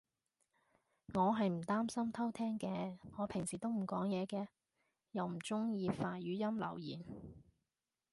[1.13, 4.47] 我係唔擔心偷聼嘅，我平時都唔講嘢嘅。
[5.11, 7.05] 又唔中意發語音留言